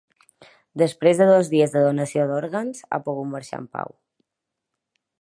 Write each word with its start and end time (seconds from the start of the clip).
Després 0.81 1.19
de 1.23 1.27
dos 1.33 1.51
dies 1.51 1.75
de 1.77 1.85
donació 1.89 2.25
d'òrgans, 2.33 2.83
ha 2.91 3.01
pogut 3.09 3.33
marxar 3.37 3.63
en 3.65 3.73
pau. 3.79 3.99